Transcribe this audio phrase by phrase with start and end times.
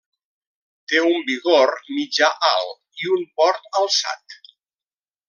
[0.93, 4.39] Té un vigor mitjà-alt i un port alçat.